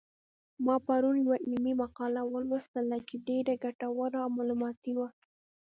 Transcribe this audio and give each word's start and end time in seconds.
ما 0.65 0.75
پرون 0.87 1.15
یوه 1.23 1.37
علمي 1.47 1.73
مقاله 1.83 2.21
ولوستله 2.33 2.97
چې 3.07 3.15
ډېره 3.27 3.53
ګټوره 3.63 4.17
او 4.23 4.29
معلوماتي 4.37 4.91
وه 4.97 5.07